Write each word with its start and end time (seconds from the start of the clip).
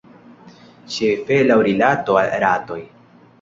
Ĉefe, 0.95 1.37
laŭ 1.51 1.59
rilato 1.67 2.17
al 2.23 2.33
ratoj. 2.47 2.81